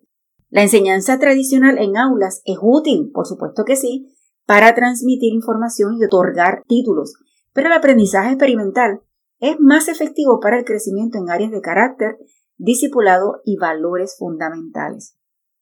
La 0.50 0.62
enseñanza 0.62 1.18
tradicional 1.20 1.78
en 1.80 1.98
aulas 1.98 2.42
es 2.46 2.58
útil, 2.62 3.12
por 3.14 3.26
supuesto 3.26 3.64
que 3.66 3.76
sí, 3.76 4.16
para 4.46 4.76
transmitir 4.76 5.34
información 5.34 5.96
y 5.96 6.06
otorgar 6.06 6.64
títulos, 6.68 7.16
pero 7.54 7.68
el 7.68 7.74
aprendizaje 7.74 8.30
experimental 8.30 9.02
es 9.40 9.58
más 9.60 9.88
efectivo 9.88 10.40
para 10.40 10.58
el 10.58 10.66
crecimiento 10.66 11.18
en 11.18 11.30
áreas 11.30 11.52
de 11.52 11.62
carácter, 11.62 12.18
discipulado 12.58 13.42
y 13.44 13.58
valores 13.58 14.16
fundamentales. 14.18 15.18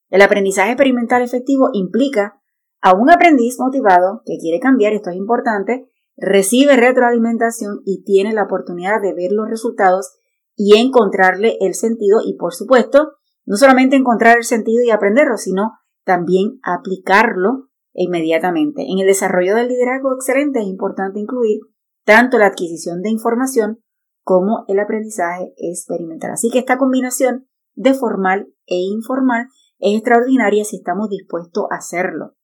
El 0.10 0.22
aprendizaje 0.22 0.72
experimental 0.72 1.22
efectivo 1.24 1.70
implica 1.74 2.40
a 2.82 2.94
un 2.94 3.10
aprendiz 3.10 3.58
motivado 3.60 4.22
que 4.26 4.38
quiere 4.38 4.60
cambiar, 4.60 4.94
esto 4.94 5.10
es 5.10 5.16
importante, 5.16 5.90
recibe 6.18 6.76
retroalimentación 6.76 7.82
y 7.86 8.04
tiene 8.04 8.34
la 8.34 8.44
oportunidad 8.44 9.02
de 9.02 9.14
ver 9.14 9.32
los 9.32 9.50
resultados 9.50 10.20
y 10.56 10.78
encontrarle 10.78 11.58
el 11.60 11.74
sentido 11.74 12.20
y 12.26 12.36
por 12.38 12.54
supuesto, 12.54 13.14
no 13.46 13.58
solamente 13.58 13.96
encontrar 13.96 14.38
el 14.38 14.44
sentido 14.44 14.84
y 14.84 14.92
aprenderlo, 14.92 15.38
sino 15.38 15.72
también 16.04 16.60
aplicarlo 16.64 17.70
inmediatamente. 17.94 18.84
En 18.88 19.00
el 19.00 19.08
desarrollo 19.08 19.56
del 19.56 19.70
liderazgo 19.70 20.14
excelente 20.14 20.60
es 20.60 20.68
importante 20.68 21.20
incluir 21.20 21.60
tanto 22.06 22.38
la 22.38 22.48
adquisición 22.48 23.02
de 23.02 23.10
información 23.10 23.80
como 24.24 24.66
el 24.68 24.80
aprendizaje 24.80 25.54
experimental. 25.58 26.32
Así 26.32 26.50
que 26.50 26.60
esta 26.60 26.78
combinación 26.78 27.48
de 27.76 27.94
formal 27.94 28.54
e 28.66 28.78
informal 28.78 29.48
es 29.80 29.96
extraordinaria 29.96 30.64
si 30.64 30.78
estamos 30.78 31.10
dispuestos 31.10 31.66
a 31.70 31.76
hacerlo. 31.76 32.36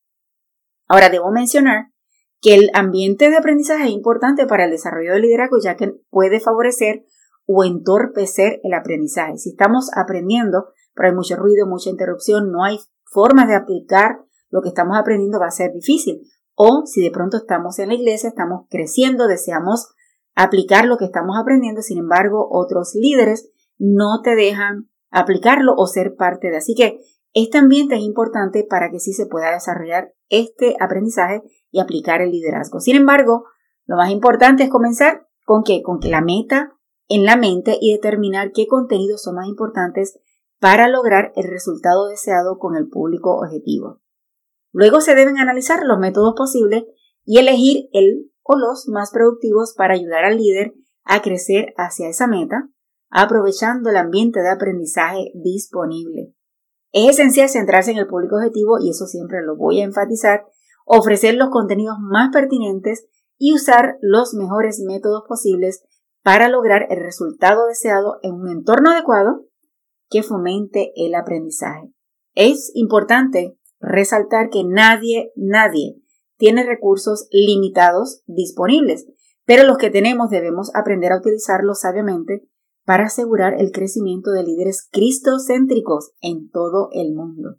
Ahora 0.87 1.09
debo 1.09 1.31
mencionar 1.31 1.87
que 2.41 2.55
el 2.55 2.69
ambiente 2.73 3.29
de 3.29 3.37
aprendizaje 3.37 3.85
es 3.85 3.91
importante 3.91 4.45
para 4.45 4.65
el 4.65 4.71
desarrollo 4.71 5.13
del 5.13 5.23
liderazgo 5.23 5.57
ya 5.61 5.75
que 5.75 5.93
puede 6.09 6.39
favorecer 6.39 7.05
o 7.51 7.63
entorpecer 7.63 8.59
el 8.63 8.75
aprendizaje. 8.75 9.37
Si 9.37 9.49
estamos 9.49 9.89
aprendiendo, 9.95 10.67
pero 10.93 11.09
hay 11.09 11.15
mucho 11.15 11.35
ruido, 11.35 11.65
mucha 11.65 11.89
interrupción, 11.89 12.51
no 12.51 12.63
hay 12.63 12.79
formas 13.05 13.47
de 13.47 13.55
aplicar 13.55 14.19
lo 14.51 14.61
que 14.61 14.69
estamos 14.69 14.95
aprendiendo, 14.99 15.39
va 15.39 15.47
a 15.47 15.51
ser 15.51 15.73
difícil. 15.73 16.21
O 16.53 16.83
si 16.85 17.01
de 17.01 17.09
pronto 17.09 17.37
estamos 17.37 17.79
en 17.79 17.87
la 17.87 17.95
iglesia, 17.95 18.29
estamos 18.29 18.67
creciendo, 18.69 19.27
deseamos 19.27 19.95
aplicar 20.35 20.85
lo 20.85 20.97
que 20.97 21.05
estamos 21.05 21.37
aprendiendo, 21.41 21.81
sin 21.81 21.97
embargo, 21.97 22.47
otros 22.51 22.93
líderes 22.93 23.49
no 23.79 24.21
te 24.23 24.35
dejan 24.35 24.87
aplicarlo 25.09 25.73
o 25.75 25.87
ser 25.87 26.15
parte 26.15 26.51
de. 26.51 26.57
Así 26.57 26.75
que 26.75 26.99
este 27.33 27.57
ambiente 27.57 27.95
es 27.95 28.01
importante 28.01 28.63
para 28.63 28.91
que 28.91 28.99
sí 28.99 29.13
se 29.13 29.25
pueda 29.25 29.51
desarrollar 29.51 30.13
este 30.29 30.75
aprendizaje 30.79 31.41
y 31.71 31.79
aplicar 31.79 32.21
el 32.21 32.29
liderazgo. 32.29 32.79
Sin 32.79 32.95
embargo, 32.95 33.45
lo 33.87 33.95
más 33.95 34.11
importante 34.11 34.63
es 34.63 34.69
comenzar 34.69 35.27
con 35.45 35.63
que 35.63 35.81
con 35.81 35.99
que 35.99 36.09
la 36.09 36.21
meta 36.21 36.75
en 37.09 37.25
la 37.25 37.35
mente 37.35 37.77
y 37.81 37.91
determinar 37.91 38.51
qué 38.53 38.67
contenidos 38.67 39.23
son 39.23 39.35
más 39.35 39.47
importantes 39.47 40.19
para 40.59 40.87
lograr 40.87 41.31
el 41.35 41.49
resultado 41.49 42.07
deseado 42.07 42.57
con 42.59 42.75
el 42.75 42.87
público 42.87 43.37
objetivo. 43.37 44.01
Luego 44.71 45.01
se 45.01 45.15
deben 45.15 45.37
analizar 45.37 45.83
los 45.83 45.99
métodos 45.99 46.35
posibles 46.37 46.83
y 47.25 47.39
elegir 47.39 47.89
el 47.91 48.31
o 48.43 48.57
los 48.57 48.87
más 48.87 49.11
productivos 49.11 49.73
para 49.75 49.93
ayudar 49.93 50.25
al 50.25 50.37
líder 50.37 50.73
a 51.03 51.21
crecer 51.21 51.73
hacia 51.77 52.09
esa 52.09 52.27
meta, 52.27 52.69
aprovechando 53.09 53.89
el 53.89 53.97
ambiente 53.97 54.41
de 54.41 54.49
aprendizaje 54.49 55.31
disponible. 55.35 56.33
Es 56.91 57.19
esencial 57.19 57.49
centrarse 57.49 57.91
en 57.91 57.97
el 57.97 58.07
público 58.07 58.37
objetivo 58.37 58.79
y 58.79 58.89
eso 58.89 59.05
siempre 59.05 59.43
lo 59.43 59.55
voy 59.55 59.81
a 59.81 59.83
enfatizar, 59.83 60.45
ofrecer 60.85 61.35
los 61.35 61.49
contenidos 61.49 61.97
más 61.99 62.29
pertinentes 62.31 63.07
y 63.37 63.53
usar 63.53 63.97
los 64.01 64.33
mejores 64.33 64.83
métodos 64.85 65.23
posibles 65.27 65.83
para 66.23 66.49
lograr 66.49 66.87
el 66.89 66.99
resultado 66.99 67.67
deseado 67.67 68.19
en 68.23 68.33
un 68.33 68.49
entorno 68.49 68.91
adecuado 68.91 69.45
que 70.09 70.23
fomente 70.23 70.91
el 70.95 71.15
aprendizaje. 71.15 71.91
Es 72.35 72.71
importante 72.73 73.57
resaltar 73.79 74.49
que 74.49 74.63
nadie, 74.63 75.31
nadie 75.35 75.95
tiene 76.37 76.65
recursos 76.65 77.27
limitados 77.31 78.21
disponibles, 78.25 79.07
pero 79.45 79.63
los 79.63 79.77
que 79.77 79.89
tenemos 79.89 80.29
debemos 80.29 80.71
aprender 80.75 81.11
a 81.11 81.17
utilizarlos 81.17 81.81
sabiamente 81.81 82.47
para 82.85 83.05
asegurar 83.05 83.59
el 83.59 83.71
crecimiento 83.71 84.31
de 84.31 84.43
líderes 84.43 84.87
cristocéntricos 84.91 86.11
en 86.21 86.49
todo 86.49 86.89
el 86.91 87.13
mundo. 87.13 87.57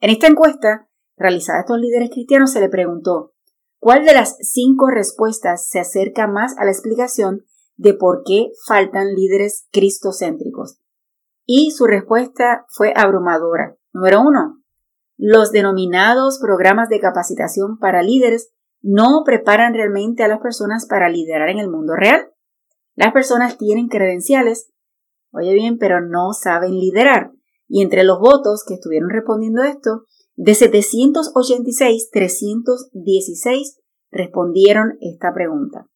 En 0.00 0.10
esta 0.10 0.26
encuesta, 0.26 0.88
realizada 1.16 1.58
a 1.58 1.60
estos 1.62 1.78
líderes 1.78 2.10
cristianos, 2.10 2.52
se 2.52 2.60
le 2.60 2.68
preguntó 2.68 3.32
¿cuál 3.78 4.04
de 4.04 4.14
las 4.14 4.36
cinco 4.40 4.88
respuestas 4.88 5.68
se 5.68 5.80
acerca 5.80 6.26
más 6.26 6.56
a 6.56 6.64
la 6.64 6.70
explicación 6.70 7.44
de 7.80 7.94
por 7.94 8.24
qué 8.26 8.50
faltan 8.66 9.14
líderes 9.14 9.66
cristocéntricos? 9.72 10.78
Y 11.46 11.70
su 11.70 11.86
respuesta 11.86 12.66
fue 12.68 12.92
abrumadora. 12.94 13.76
Número 13.94 14.20
uno, 14.20 14.62
los 15.16 15.50
denominados 15.50 16.38
programas 16.40 16.90
de 16.90 17.00
capacitación 17.00 17.78
para 17.78 18.02
líderes 18.02 18.52
no 18.82 19.22
preparan 19.24 19.72
realmente 19.72 20.22
a 20.22 20.28
las 20.28 20.40
personas 20.40 20.86
para 20.86 21.08
liderar 21.08 21.48
en 21.48 21.58
el 21.58 21.70
mundo 21.70 21.94
real. 21.96 22.30
Las 22.96 23.12
personas 23.12 23.56
tienen 23.56 23.88
credenciales, 23.88 24.70
oye 25.32 25.54
bien, 25.54 25.78
pero 25.78 26.02
no 26.02 26.34
saben 26.34 26.78
liderar. 26.78 27.32
Y 27.66 27.82
entre 27.82 28.04
los 28.04 28.18
votos 28.18 28.62
que 28.66 28.74
estuvieron 28.74 29.08
respondiendo 29.08 29.62
esto, 29.62 30.04
de 30.36 30.54
786, 30.54 32.10
316 32.10 33.80
respondieron 34.10 34.98
esta 35.00 35.32
pregunta. 35.32 35.86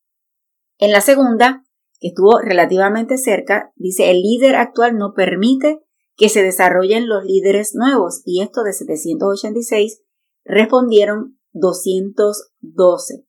En 0.79 0.93
la 0.93 1.01
segunda, 1.01 1.63
que 2.01 2.09
estuvo 2.09 2.39
relativamente 2.41 3.19
cerca, 3.19 3.73
dice 3.77 4.11
el 4.11 4.23
líder 4.23 4.57
actual 4.57 4.97
no 4.97 5.13
permite 5.15 5.81
que 6.17 6.29
se 6.29 6.43
desarrollen 6.43 7.09
los 7.09 7.25
líderes 7.25 7.75
nuevos 7.75 8.23
y 8.25 8.43
esto 8.43 8.63
de 8.63 8.73
786 8.73 10.03
respondieron 10.45 11.39
212. 11.53 13.25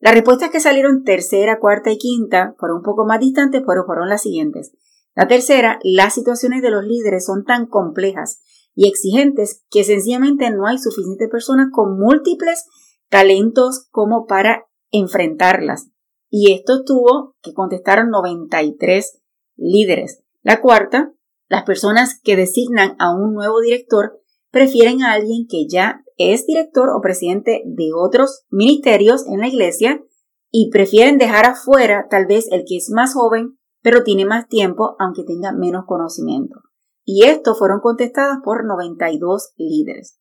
Las 0.00 0.14
respuestas 0.14 0.50
que 0.50 0.60
salieron 0.60 1.04
tercera, 1.04 1.60
cuarta 1.60 1.90
y 1.90 1.98
quinta 1.98 2.54
fueron 2.58 2.78
un 2.78 2.82
poco 2.82 3.04
más 3.04 3.20
distantes, 3.20 3.62
pero 3.66 3.84
fueron 3.84 4.08
las 4.08 4.22
siguientes. 4.22 4.72
La 5.14 5.28
tercera, 5.28 5.78
las 5.82 6.14
situaciones 6.14 6.62
de 6.62 6.70
los 6.70 6.84
líderes 6.84 7.26
son 7.26 7.44
tan 7.44 7.66
complejas 7.66 8.42
y 8.74 8.88
exigentes 8.88 9.62
que 9.70 9.84
sencillamente 9.84 10.50
no 10.50 10.66
hay 10.66 10.78
suficientes 10.78 11.28
personas 11.28 11.68
con 11.70 11.98
múltiples 11.98 12.64
talentos 13.10 13.86
como 13.90 14.26
para 14.26 14.66
enfrentarlas. 14.90 15.90
Y 16.34 16.54
esto 16.54 16.82
tuvo 16.82 17.36
que 17.42 17.52
contestar 17.52 18.08
93 18.08 19.20
líderes. 19.56 20.24
La 20.40 20.62
cuarta, 20.62 21.12
las 21.46 21.64
personas 21.64 22.18
que 22.24 22.36
designan 22.36 22.96
a 22.98 23.14
un 23.14 23.34
nuevo 23.34 23.60
director 23.60 24.18
prefieren 24.50 25.02
a 25.02 25.12
alguien 25.12 25.46
que 25.46 25.66
ya 25.68 26.02
es 26.16 26.46
director 26.46 26.88
o 26.88 27.02
presidente 27.02 27.62
de 27.66 27.90
otros 27.94 28.46
ministerios 28.48 29.26
en 29.26 29.40
la 29.40 29.48
iglesia 29.48 30.02
y 30.50 30.70
prefieren 30.70 31.18
dejar 31.18 31.44
afuera 31.44 32.06
tal 32.08 32.24
vez 32.24 32.50
el 32.50 32.64
que 32.66 32.78
es 32.78 32.88
más 32.90 33.12
joven 33.12 33.58
pero 33.82 34.02
tiene 34.02 34.24
más 34.24 34.48
tiempo 34.48 34.96
aunque 34.98 35.24
tenga 35.24 35.52
menos 35.52 35.84
conocimiento. 35.86 36.60
Y 37.04 37.24
esto 37.24 37.54
fueron 37.54 37.80
contestadas 37.80 38.38
por 38.42 38.64
92 38.64 39.52
líderes. 39.58 40.18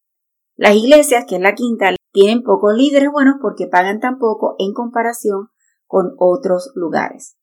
Las 0.58 0.76
iglesias, 0.76 1.24
que 1.26 1.38
es 1.38 1.42
la 1.42 1.56
quinta, 1.56 1.96
tienen 2.12 2.44
pocos 2.44 2.76
líderes 2.76 3.10
buenos 3.14 3.36
porque 3.42 3.68
pagan 3.68 4.02
tan 4.02 4.20
poco 4.20 4.56
en 4.60 4.74
comparación 4.74 5.51
con 5.92 6.16
otros 6.18 6.72
lugares. 6.74 7.36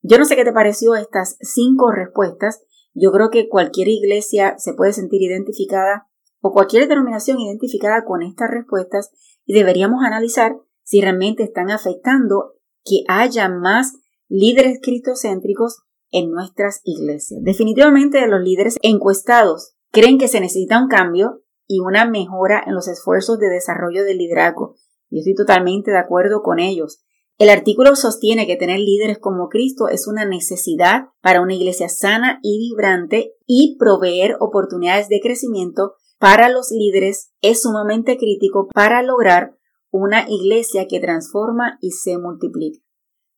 Yo 0.00 0.16
no 0.18 0.24
sé 0.24 0.36
qué 0.36 0.44
te 0.44 0.54
pareció 0.54 0.94
estas 0.94 1.36
cinco 1.40 1.92
respuestas 1.92 2.62
yo 2.94 3.10
creo 3.10 3.30
que 3.30 3.48
cualquier 3.48 3.88
iglesia 3.88 4.54
se 4.58 4.72
puede 4.72 4.92
sentir 4.92 5.20
identificada 5.20 6.08
o 6.40 6.52
cualquier 6.52 6.88
denominación 6.88 7.40
identificada 7.40 8.04
con 8.04 8.22
estas 8.22 8.50
respuestas 8.50 9.10
y 9.44 9.54
deberíamos 9.54 10.04
analizar 10.04 10.56
si 10.84 11.00
realmente 11.00 11.42
están 11.42 11.70
afectando 11.70 12.54
que 12.84 13.02
haya 13.08 13.48
más 13.48 13.94
líderes 14.28 14.78
cristocéntricos 14.80 15.82
en 16.10 16.30
nuestras 16.30 16.80
iglesias. 16.84 17.40
Definitivamente 17.42 18.26
los 18.28 18.40
líderes 18.40 18.76
encuestados 18.82 19.74
creen 19.90 20.18
que 20.18 20.28
se 20.28 20.40
necesita 20.40 20.80
un 20.80 20.88
cambio 20.88 21.42
y 21.66 21.80
una 21.80 22.04
mejora 22.04 22.62
en 22.64 22.74
los 22.74 22.86
esfuerzos 22.86 23.38
de 23.38 23.48
desarrollo 23.48 24.04
del 24.04 24.18
liderazgo. 24.18 24.76
Yo 25.10 25.18
estoy 25.18 25.34
totalmente 25.34 25.90
de 25.90 25.98
acuerdo 25.98 26.42
con 26.42 26.60
ellos. 26.60 27.03
El 27.36 27.50
artículo 27.50 27.96
sostiene 27.96 28.46
que 28.46 28.56
tener 28.56 28.78
líderes 28.78 29.18
como 29.18 29.48
Cristo 29.48 29.88
es 29.88 30.06
una 30.06 30.24
necesidad 30.24 31.08
para 31.20 31.40
una 31.40 31.54
iglesia 31.54 31.88
sana 31.88 32.38
y 32.42 32.58
vibrante 32.58 33.34
y 33.44 33.76
proveer 33.76 34.36
oportunidades 34.38 35.08
de 35.08 35.20
crecimiento 35.20 35.94
para 36.20 36.48
los 36.48 36.70
líderes 36.70 37.32
es 37.40 37.62
sumamente 37.62 38.18
crítico 38.18 38.68
para 38.72 39.02
lograr 39.02 39.56
una 39.90 40.26
iglesia 40.28 40.86
que 40.88 41.00
transforma 41.00 41.76
y 41.80 41.90
se 41.90 42.18
multiplica. 42.18 42.78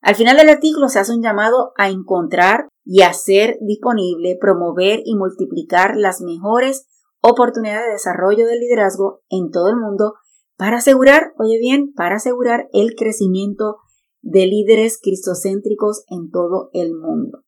Al 0.03 0.15
final 0.15 0.37
del 0.37 0.51
artículo 0.51 0.89
se 0.89 0.99
hace 0.99 1.15
un 1.15 1.23
llamado 1.23 1.73
a 1.79 1.89
encontrar 1.89 2.69
y 2.85 3.01
hacer 3.01 3.57
disponible, 3.63 4.37
promover 4.39 5.01
y 5.07 5.17
multiplicar 5.17 5.97
las 5.97 6.21
mejores 6.21 6.87
oportunidades 7.23 7.87
de 7.87 7.93
desarrollo 7.93 8.47
del 8.47 8.61
liderazgo 8.61 9.23
en 9.31 9.51
todo 9.51 9.71
el 9.71 9.77
mundo 9.77 10.15
para 10.57 10.79
asegurar, 10.79 11.33
oye 11.39 11.59
bien, 11.59 11.93
para 11.95 12.17
asegurar 12.17 12.69
el 12.73 12.95
crecimiento 12.95 13.79
de 14.27 14.47
líderes 14.47 14.99
cristocéntricos 15.01 16.05
en 16.09 16.31
todo 16.31 16.69
el 16.73 16.95
mundo. 16.95 17.45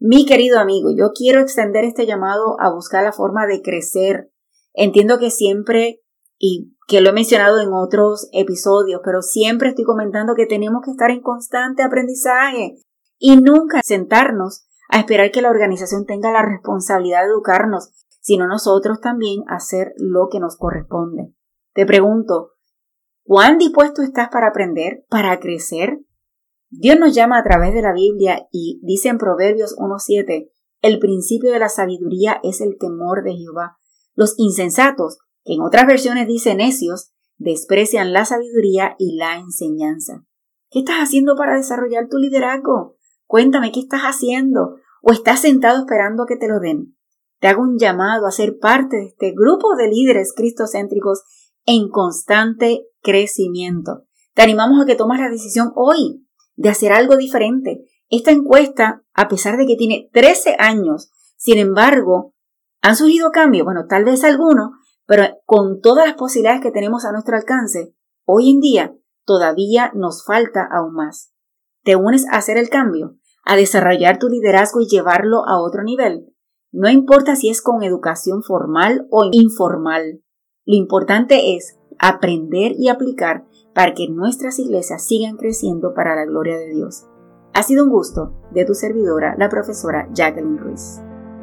Mi 0.00 0.24
querido 0.24 0.58
amigo, 0.58 0.88
yo 0.96 1.10
quiero 1.14 1.40
extender 1.40 1.84
este 1.84 2.06
llamado 2.06 2.56
a 2.60 2.72
buscar 2.72 3.04
la 3.04 3.12
forma 3.12 3.46
de 3.46 3.60
crecer. 3.60 4.32
Entiendo 4.72 5.18
que 5.18 5.30
siempre, 5.30 6.00
y 6.38 6.74
que 6.86 7.02
lo 7.02 7.10
he 7.10 7.12
mencionado 7.12 7.60
en 7.60 7.72
otros 7.74 8.28
episodios, 8.32 9.02
pero 9.04 9.20
siempre 9.20 9.68
estoy 9.68 9.84
comentando 9.84 10.34
que 10.34 10.46
tenemos 10.46 10.80
que 10.82 10.92
estar 10.92 11.10
en 11.10 11.20
constante 11.20 11.82
aprendizaje 11.82 12.78
y 13.18 13.36
nunca 13.36 13.80
sentarnos 13.84 14.66
a 14.88 15.00
esperar 15.00 15.30
que 15.30 15.42
la 15.42 15.50
organización 15.50 16.06
tenga 16.06 16.32
la 16.32 16.42
responsabilidad 16.42 17.24
de 17.24 17.32
educarnos, 17.32 17.90
sino 18.20 18.46
nosotros 18.46 19.00
también 19.02 19.42
hacer 19.48 19.92
lo 19.98 20.28
que 20.30 20.40
nos 20.40 20.56
corresponde. 20.56 21.34
Te 21.74 21.84
pregunto, 21.84 22.52
¿Cuán 23.28 23.58
dispuesto 23.58 24.00
estás 24.00 24.30
para 24.30 24.48
aprender, 24.48 25.04
para 25.10 25.38
crecer? 25.38 25.98
Dios 26.70 26.98
nos 26.98 27.14
llama 27.14 27.38
a 27.38 27.44
través 27.44 27.74
de 27.74 27.82
la 27.82 27.92
Biblia 27.92 28.48
y 28.50 28.80
dice 28.82 29.10
en 29.10 29.18
Proverbios 29.18 29.76
1.7, 29.76 30.48
el 30.80 30.98
principio 30.98 31.52
de 31.52 31.58
la 31.58 31.68
sabiduría 31.68 32.40
es 32.42 32.62
el 32.62 32.78
temor 32.78 33.22
de 33.24 33.34
Jehová. 33.34 33.76
Los 34.14 34.32
insensatos, 34.38 35.18
que 35.44 35.52
en 35.52 35.60
otras 35.60 35.86
versiones 35.86 36.26
dice 36.26 36.54
necios, 36.54 37.10
desprecian 37.36 38.14
la 38.14 38.24
sabiduría 38.24 38.96
y 38.98 39.18
la 39.18 39.36
enseñanza. 39.36 40.24
¿Qué 40.70 40.78
estás 40.78 40.96
haciendo 40.96 41.36
para 41.36 41.56
desarrollar 41.56 42.08
tu 42.08 42.16
liderazgo? 42.16 42.96
Cuéntame 43.26 43.72
qué 43.72 43.80
estás 43.80 44.04
haciendo 44.04 44.76
o 45.02 45.12
estás 45.12 45.40
sentado 45.40 45.80
esperando 45.80 46.22
a 46.22 46.26
que 46.26 46.38
te 46.38 46.48
lo 46.48 46.60
den. 46.60 46.96
Te 47.40 47.48
hago 47.48 47.60
un 47.60 47.76
llamado 47.78 48.26
a 48.26 48.30
ser 48.30 48.58
parte 48.58 48.96
de 48.96 49.06
este 49.08 49.32
grupo 49.32 49.76
de 49.76 49.88
líderes 49.88 50.32
cristocéntricos 50.34 51.24
en 51.66 51.90
constante 51.90 52.87
crecimiento. 53.02 54.04
Te 54.34 54.42
animamos 54.42 54.82
a 54.82 54.86
que 54.86 54.94
tomes 54.94 55.20
la 55.20 55.30
decisión 55.30 55.72
hoy 55.74 56.26
de 56.56 56.68
hacer 56.68 56.92
algo 56.92 57.16
diferente. 57.16 57.84
Esta 58.08 58.30
encuesta, 58.30 59.02
a 59.14 59.28
pesar 59.28 59.56
de 59.56 59.66
que 59.66 59.76
tiene 59.76 60.10
13 60.12 60.56
años, 60.58 61.10
sin 61.36 61.58
embargo, 61.58 62.34
han 62.82 62.96
surgido 62.96 63.30
cambios, 63.30 63.64
bueno, 63.64 63.86
tal 63.88 64.04
vez 64.04 64.24
algunos, 64.24 64.70
pero 65.06 65.24
con 65.46 65.80
todas 65.80 66.06
las 66.06 66.16
posibilidades 66.16 66.60
que 66.60 66.70
tenemos 66.70 67.04
a 67.04 67.12
nuestro 67.12 67.36
alcance, 67.36 67.94
hoy 68.24 68.50
en 68.50 68.60
día 68.60 68.94
todavía 69.24 69.90
nos 69.94 70.24
falta 70.24 70.66
aún 70.70 70.94
más. 70.94 71.32
¿Te 71.82 71.96
unes 71.96 72.26
a 72.28 72.36
hacer 72.36 72.58
el 72.58 72.68
cambio? 72.68 73.16
¿A 73.44 73.56
desarrollar 73.56 74.18
tu 74.18 74.28
liderazgo 74.28 74.80
y 74.80 74.86
llevarlo 74.86 75.46
a 75.46 75.60
otro 75.60 75.82
nivel? 75.82 76.34
No 76.70 76.90
importa 76.90 77.36
si 77.36 77.48
es 77.48 77.62
con 77.62 77.82
educación 77.82 78.42
formal 78.42 79.06
o 79.10 79.28
informal. 79.32 80.22
Lo 80.66 80.76
importante 80.76 81.56
es 81.56 81.77
aprender 81.98 82.72
y 82.78 82.88
aplicar 82.88 83.44
para 83.74 83.94
que 83.94 84.08
nuestras 84.08 84.58
iglesias 84.58 85.06
sigan 85.06 85.36
creciendo 85.36 85.94
para 85.94 86.14
la 86.16 86.24
gloria 86.24 86.56
de 86.56 86.70
Dios. 86.70 87.06
Ha 87.54 87.62
sido 87.62 87.84
un 87.84 87.90
gusto 87.90 88.34
de 88.52 88.64
tu 88.64 88.74
servidora, 88.74 89.34
la 89.38 89.48
profesora 89.48 90.08
Jacqueline 90.12 90.58
Ruiz. 90.58 91.00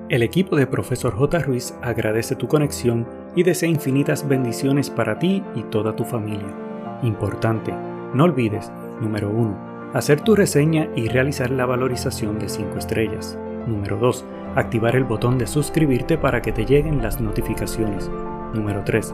El 0.07 0.21
equipo 0.21 0.55
de 0.55 0.67
Profesor 0.67 1.15
J. 1.15 1.39
Ruiz 1.39 1.73
agradece 1.81 2.35
tu 2.35 2.47
conexión 2.47 3.07
y 3.35 3.43
desea 3.43 3.67
infinitas 3.67 4.27
bendiciones 4.27 4.89
para 4.89 5.17
ti 5.17 5.43
y 5.55 5.63
toda 5.63 5.95
tu 5.95 6.03
familia. 6.03 6.55
Importante, 7.01 7.73
no 8.13 8.23
olvides, 8.23 8.71
número 9.01 9.29
1, 9.31 9.91
hacer 9.93 10.21
tu 10.21 10.35
reseña 10.35 10.89
y 10.95 11.07
realizar 11.07 11.49
la 11.49 11.65
valorización 11.65 12.37
de 12.37 12.49
5 12.49 12.77
estrellas. 12.77 13.37
Número 13.65 13.97
2, 13.97 14.25
activar 14.55 14.95
el 14.95 15.05
botón 15.05 15.37
de 15.37 15.47
suscribirte 15.47 16.17
para 16.17 16.41
que 16.41 16.51
te 16.51 16.65
lleguen 16.65 17.01
las 17.01 17.19
notificaciones. 17.19 18.11
Número 18.53 18.83
3, 18.85 19.13